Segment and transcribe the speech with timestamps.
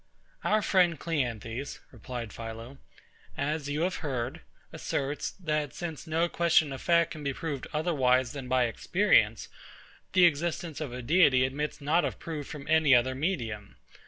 [0.43, 2.79] Our friend CLEANTHES, replied PHILO,
[3.37, 4.41] as you have heard,
[4.73, 9.47] asserts, that since no question of fact can be proved otherwise than by experience,
[10.13, 13.75] the existence of a Deity admits not of proof from any other medium.